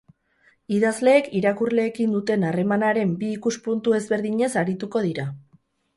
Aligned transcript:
Idazleek 0.77 1.27
irakurleekin 1.41 2.15
duten 2.17 2.45
harremanaren 2.49 3.11
bi 3.21 3.29
ikuspuntu 3.35 3.95
ezberdinez 3.99 4.53
arituko 4.63 5.05
dira. 5.11 5.29